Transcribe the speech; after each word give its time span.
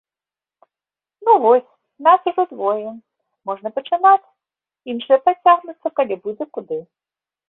Ну 1.27 1.33
вось, 1.43 1.67
нас 2.07 2.21
ужо 2.31 2.45
двое, 2.53 2.93
можна 3.49 3.67
пачынаць, 3.75 4.29
іншыя 4.95 5.17
падцягнуцца, 5.29 5.87
калі 6.01 6.19
будзе 6.25 6.45
куды. 6.59 6.79